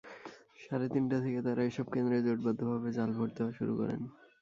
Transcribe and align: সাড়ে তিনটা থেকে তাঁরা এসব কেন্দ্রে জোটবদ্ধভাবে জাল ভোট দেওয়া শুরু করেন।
সাড়ে 0.63 0.87
তিনটা 0.93 1.17
থেকে 1.25 1.39
তাঁরা 1.45 1.61
এসব 1.63 1.85
কেন্দ্রে 1.93 2.17
জোটবদ্ধভাবে 2.25 2.89
জাল 2.97 3.09
ভোট 3.17 3.29
দেওয়া 3.37 3.51
শুরু 3.59 3.73
করেন। 3.79 4.01